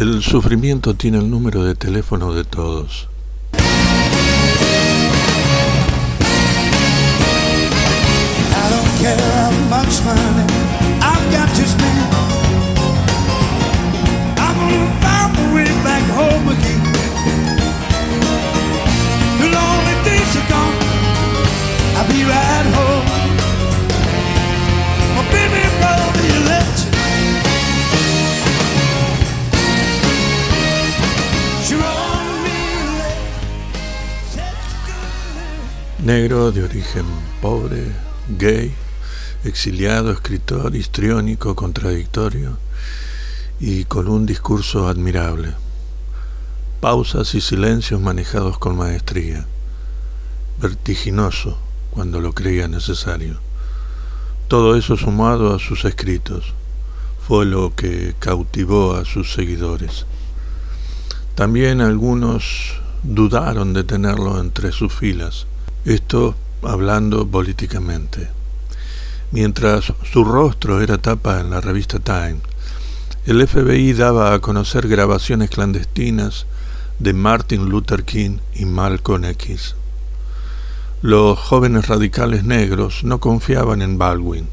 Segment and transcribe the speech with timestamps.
[0.00, 3.08] El sufrimiento tiene el número de teléfono de todos.
[36.22, 37.04] De origen
[37.40, 37.90] pobre,
[38.38, 38.72] gay,
[39.42, 42.58] exiliado, escritor, histriónico, contradictorio
[43.58, 45.52] y con un discurso admirable.
[46.80, 49.46] Pausas y silencios manejados con maestría.
[50.60, 51.58] Vertiginoso
[51.90, 53.40] cuando lo creía necesario.
[54.46, 56.54] Todo eso sumado a sus escritos
[57.26, 60.06] fue lo que cautivó a sus seguidores.
[61.34, 65.46] También algunos dudaron de tenerlo entre sus filas.
[65.84, 68.28] Esto hablando políticamente.
[69.32, 72.36] Mientras su rostro era tapa en la revista Time,
[73.26, 76.46] el FBI daba a conocer grabaciones clandestinas
[77.00, 79.74] de Martin Luther King y Malcolm X.
[81.02, 84.46] Los jóvenes radicales negros no confiaban en Baldwin.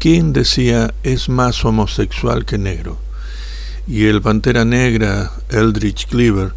[0.00, 2.98] King decía es más homosexual que negro,
[3.86, 6.54] y el Pantera Negra, Eldridge Cleaver,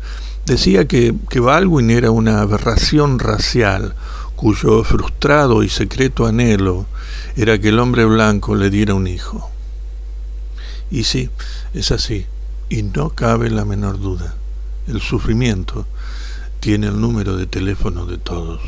[0.48, 3.94] decía que, que Baldwin era una aberración racial
[4.36, 6.86] cuyo frustrado y secreto anhelo
[7.36, 9.52] era que el hombre blanco le diera un hijo.
[10.90, 11.30] Y sí,
[11.74, 12.26] es así,
[12.70, 14.36] y no cabe la menor duda.
[14.88, 15.86] El sufrimiento
[16.62, 18.62] tiene el número de teléfono de todos.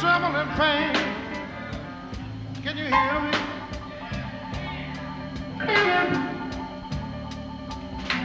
[0.00, 0.94] trouble and pain.
[2.62, 3.32] Can you hear me?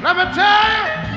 [0.01, 1.14] Let me tell you.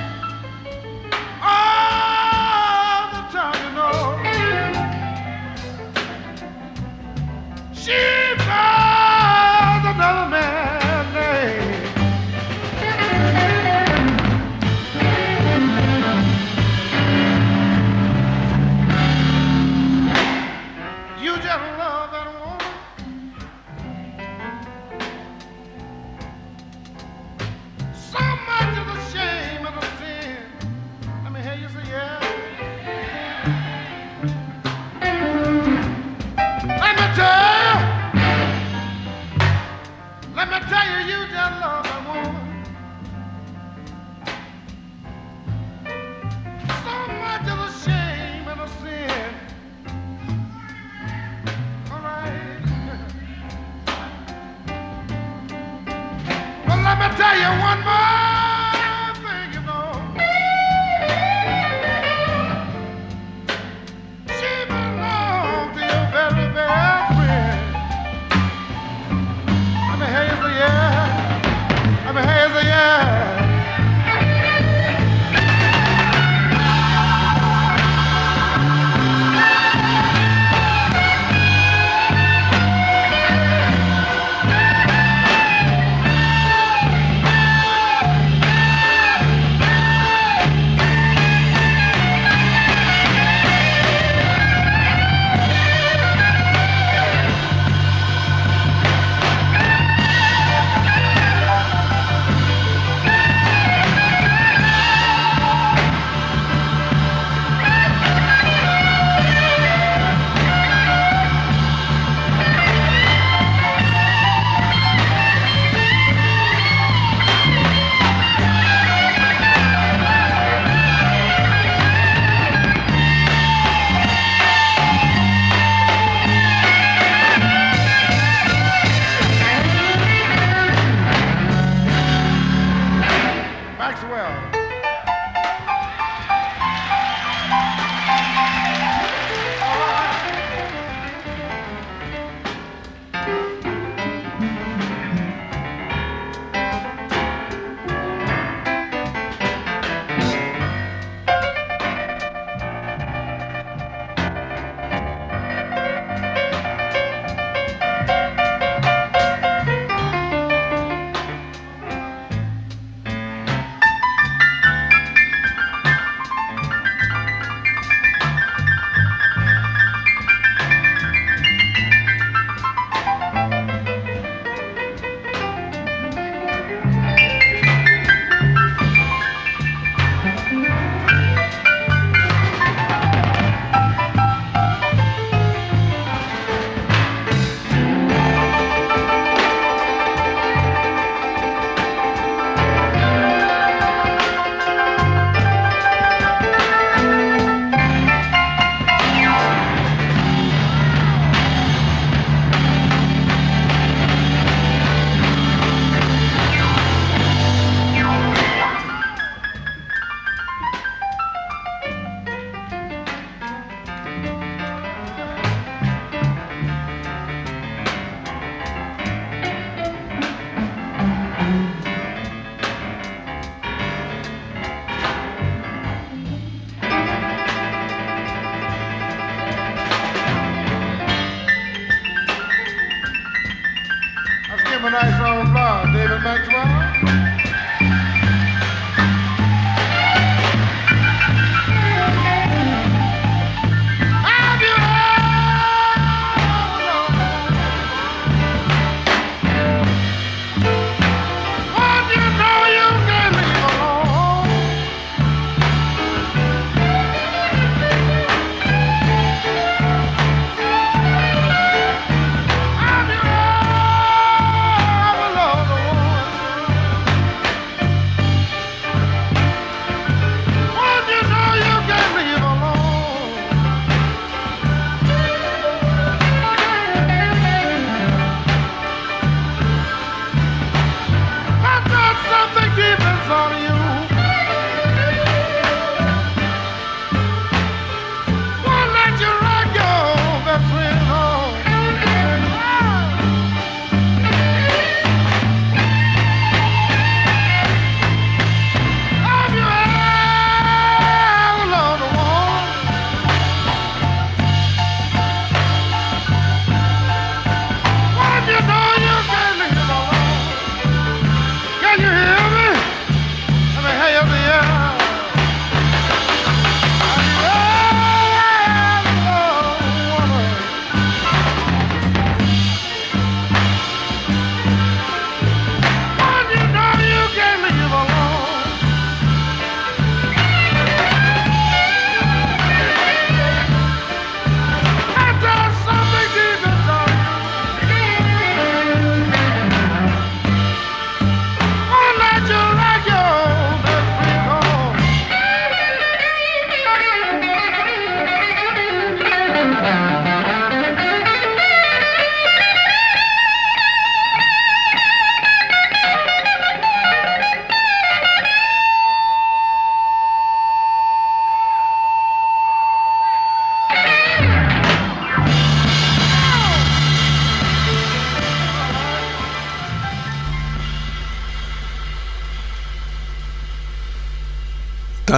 [134.28, 134.57] world.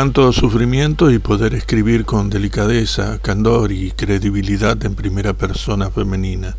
[0.00, 6.56] Tanto sufrimiento y poder escribir con delicadeza, candor y credibilidad en primera persona femenina.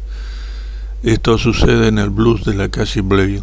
[1.01, 3.41] Esto sucede en el blues de la calle Blair,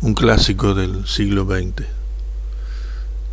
[0.00, 1.86] un clásico del siglo XX.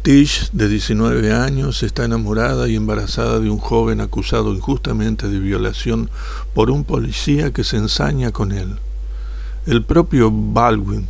[0.03, 6.11] Tish, de 19 años, está enamorada y embarazada de un joven acusado injustamente de violación
[6.53, 8.77] por un policía que se ensaña con él.
[9.65, 11.07] El propio Baldwin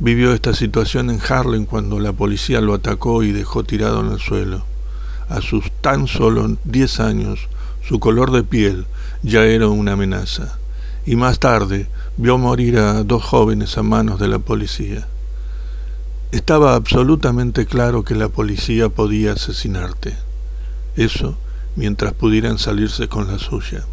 [0.00, 4.18] vivió esta situación en Harlem cuando la policía lo atacó y dejó tirado en el
[4.18, 4.64] suelo.
[5.28, 7.48] A sus tan solo 10 años,
[7.86, 8.86] su color de piel
[9.22, 10.58] ya era una amenaza.
[11.04, 15.06] Y más tarde vio morir a dos jóvenes a manos de la policía.
[16.32, 20.16] Estaba absolutamente claro que la policía podía asesinarte.
[20.96, 21.36] Eso
[21.76, 23.84] mientras pudieran salirse con la suya.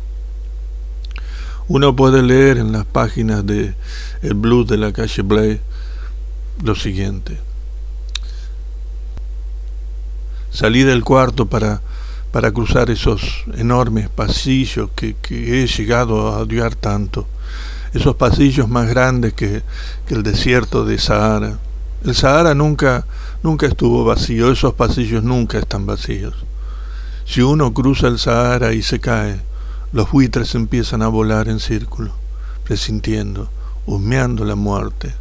[1.68, 3.76] Uno puede leer en las páginas de
[4.22, 5.60] El Blues de la calle Blay
[6.64, 7.40] lo siguiente.
[10.52, 11.82] Salí del cuarto para,
[12.32, 17.28] para cruzar esos enormes pasillos que, he llegado a odiar tanto,
[17.94, 19.64] esos pasillos más grandes que,
[20.08, 21.60] que el desierto de Sahara
[22.04, 23.06] el Sahara nunca,
[23.42, 26.36] nunca estuvo vacío, esos pasillos nunca están vacíos.
[27.26, 29.42] Si uno cruza el Sahara y se cae,
[29.92, 32.14] los buitres empiezan a volar en círculo,
[32.64, 33.50] presintiendo,
[33.86, 35.16] humeando la muerte.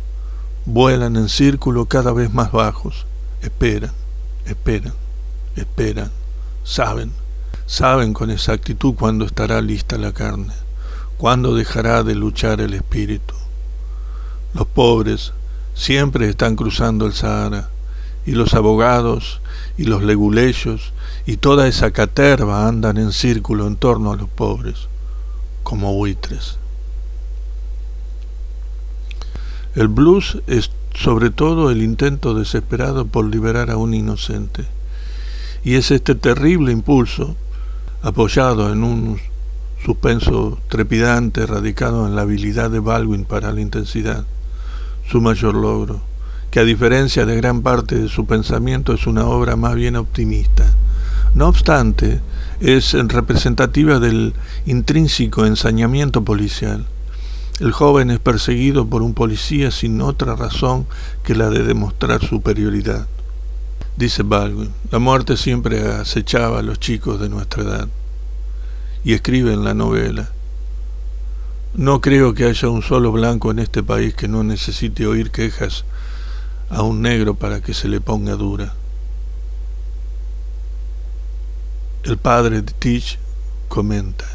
[0.67, 3.07] Vuelan en círculo cada vez más bajos,
[3.41, 3.93] esperan,
[4.47, 4.95] esperan,
[5.55, 6.11] esperan,
[6.65, 7.13] saben,
[7.67, 10.53] saben con exactitud cuándo estará lista la carne,
[11.19, 13.35] cuándo dejará de luchar el espíritu.
[14.55, 15.33] Los pobres
[15.75, 17.71] siempre están cruzando el Sahara,
[18.27, 19.41] y los abogados
[19.79, 20.93] y los leguleyos
[21.27, 24.89] y toda esa caterva andan en círculo en torno a los pobres,
[25.63, 26.59] como buitres.
[29.77, 34.65] El blues es sobre todo el intento desesperado por liberar a un inocente,
[35.63, 37.37] y es este terrible impulso,
[38.01, 39.19] apoyado en un
[39.85, 44.25] suspenso trepidante radicado en la habilidad de Baldwin para la intensidad,
[45.11, 46.01] su mayor logro,
[46.51, 50.65] que a diferencia de gran parte de su pensamiento es una obra más bien optimista.
[51.35, 52.23] No obstante,
[52.61, 54.33] es representativa del
[54.65, 56.87] intrínseco ensañamiento policial.
[57.59, 60.87] El joven es perseguido por un policía sin otra razón
[61.25, 63.07] que la de demostrar superioridad.
[63.97, 67.89] Dice Baldwin, la muerte siempre acechaba a los chicos de nuestra edad.
[69.05, 70.29] Y escribe en la novela,
[71.73, 75.87] no creo que haya un solo blanco en este país que no necesite oír quejas
[76.69, 78.75] a un negro para que se le ponga dura.
[82.03, 83.19] El padre de Tish
[83.69, 84.27] comenta,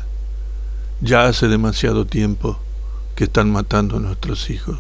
[1.02, 2.60] ya hace demasiado tiempo
[3.16, 4.80] que están matando a nuestros hijos.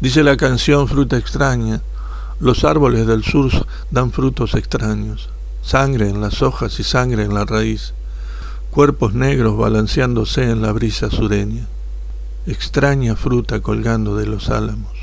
[0.00, 1.82] Dice la canción Fruta extraña,
[2.40, 3.50] los árboles del sur
[3.90, 5.28] dan frutos extraños,
[5.62, 7.92] sangre en las hojas y sangre en la raíz
[8.70, 11.66] cuerpos negros balanceándose en la brisa sureña,
[12.46, 14.99] extraña fruta colgando de los álamos.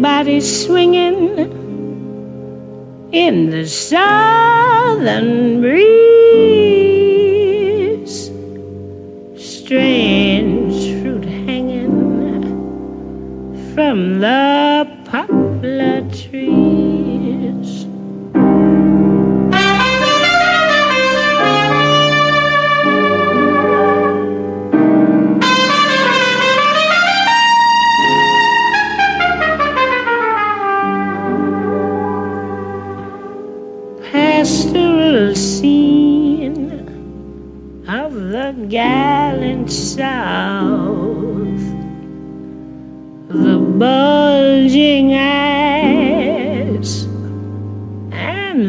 [0.00, 1.38] Bodies swinging
[3.12, 5.97] in the southern breeze.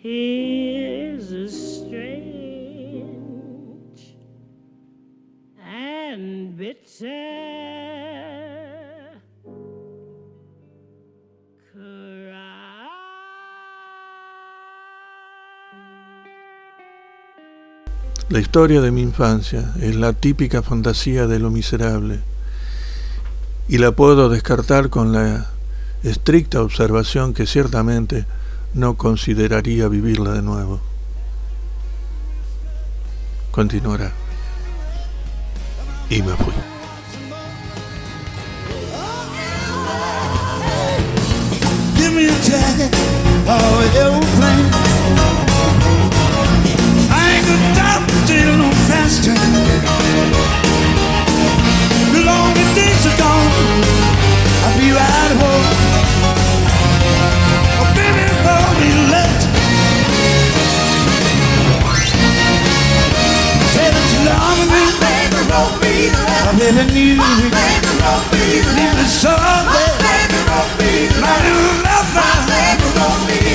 [0.00, 0.14] Strange
[5.60, 7.38] and bitter.
[18.30, 22.20] La historia de mi infancia es la típica fantasía de lo miserable
[23.68, 25.50] y la puedo descartar con la
[26.04, 28.26] estricta observación que ciertamente
[28.74, 30.80] no consideraría vivirla de nuevo.
[33.50, 34.12] Continuará.
[36.10, 36.54] Y me fui.
[66.48, 67.18] I'm in a Need.
[71.20, 71.36] My
[71.84, 72.32] love, my
[72.96, 73.47] love, my.